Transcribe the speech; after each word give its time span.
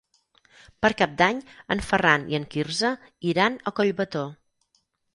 Per 0.85 0.89
Cap 1.01 1.13
d'Any 1.19 1.43
en 1.77 1.85
Ferran 1.91 2.27
i 2.33 2.39
en 2.39 2.49
Quirze 2.57 2.93
iran 3.35 3.63
a 3.73 3.79
Collbató. 3.83 4.29